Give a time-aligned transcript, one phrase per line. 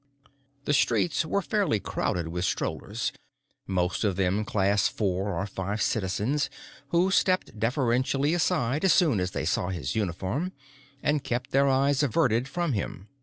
[0.65, 3.11] The streets were fairly crowded with strollers
[3.67, 6.49] most of them Class Four or Five citizens
[6.87, 10.53] who stepped deferentially aside as soon as they saw his uniform,
[11.03, 13.09] and kept their eyes averted from him.